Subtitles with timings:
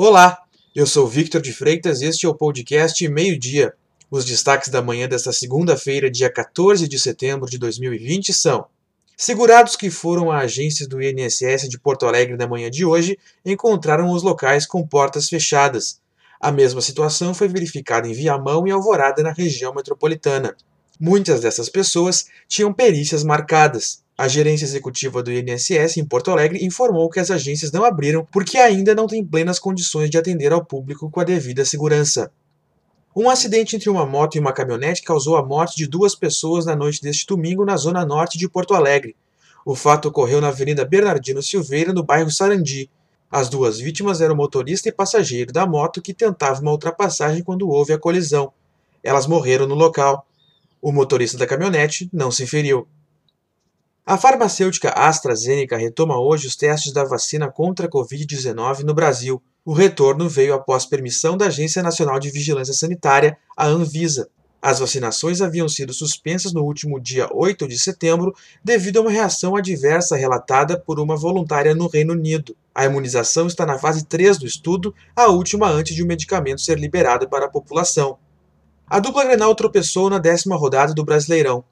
[0.00, 0.38] Olá,
[0.76, 3.74] eu sou Victor de Freitas e este é o podcast Meio Dia.
[4.08, 8.66] Os destaques da manhã desta segunda-feira, dia 14 de setembro de 2020 são:
[9.16, 14.12] Segurados que foram a agências do INSS de Porto Alegre na manhã de hoje encontraram
[14.12, 16.00] os locais com portas fechadas.
[16.40, 20.54] A mesma situação foi verificada em Viamão e Alvorada, na região metropolitana.
[21.00, 24.04] Muitas dessas pessoas tinham perícias marcadas.
[24.20, 28.58] A gerência executiva do INSS em Porto Alegre informou que as agências não abriram porque
[28.58, 32.28] ainda não têm plenas condições de atender ao público com a devida segurança.
[33.14, 36.74] Um acidente entre uma moto e uma caminhonete causou a morte de duas pessoas na
[36.74, 39.14] noite deste domingo na zona norte de Porto Alegre.
[39.64, 42.90] O fato ocorreu na Avenida Bernardino Silveira, no bairro Sarandi.
[43.30, 47.92] As duas vítimas eram motorista e passageiro da moto que tentava uma ultrapassagem quando houve
[47.92, 48.52] a colisão.
[49.00, 50.26] Elas morreram no local.
[50.82, 52.88] O motorista da caminhonete não se feriu.
[54.10, 59.42] A farmacêutica AstraZeneca retoma hoje os testes da vacina contra a Covid-19 no Brasil.
[59.62, 64.30] O retorno veio após permissão da Agência Nacional de Vigilância Sanitária, a Anvisa.
[64.62, 69.54] As vacinações haviam sido suspensas no último dia 8 de setembro devido a uma reação
[69.54, 72.56] adversa relatada por uma voluntária no Reino Unido.
[72.74, 76.78] A imunização está na fase 3 do estudo, a última antes de o medicamento ser
[76.78, 78.16] liberado para a população.
[78.86, 81.62] A dupla Grenal tropeçou na décima rodada do Brasileirão.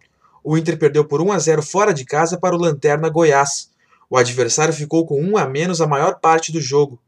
[0.49, 3.69] O Inter perdeu por 1 a 0 fora de casa para o Lanterna Goiás.
[4.09, 7.01] O adversário ficou com 1 a menos a maior parte do jogo.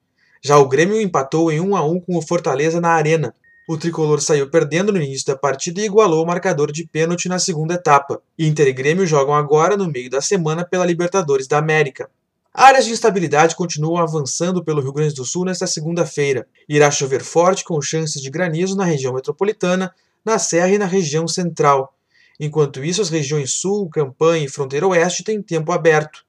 [0.42, 3.32] Já o Grêmio empatou em 1 a 1 com o Fortaleza na Arena.
[3.68, 7.38] O tricolor saiu perdendo no início da partida e igualou o marcador de pênalti na
[7.38, 8.20] segunda etapa.
[8.36, 12.10] Inter e Grêmio jogam agora no meio da semana pela Libertadores da América.
[12.52, 16.44] Áreas de instabilidade continuam avançando pelo Rio Grande do Sul nesta segunda-feira.
[16.68, 21.28] Irá chover forte com chances de granizo na região metropolitana, na Serra e na região
[21.28, 21.94] central.
[22.38, 26.24] Enquanto isso, as regiões sul, campanha e fronteira oeste têm tempo aberto.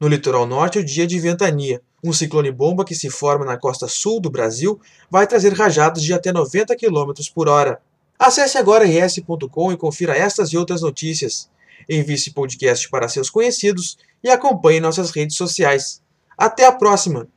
[0.00, 1.82] No litoral norte, o dia de ventania.
[2.02, 4.80] Um ciclone bomba que se forma na costa sul do Brasil
[5.10, 7.80] vai trazer rajadas de até 90 km por hora.
[8.18, 11.50] Acesse agora rs.com e confira estas e outras notícias.
[11.88, 16.02] Envie esse podcast para seus conhecidos e acompanhe nossas redes sociais.
[16.36, 17.28] Até a próxima!